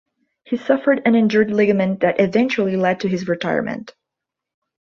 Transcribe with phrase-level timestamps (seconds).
[0.45, 3.93] He suffered an injured ligament that eventually led to his retirement.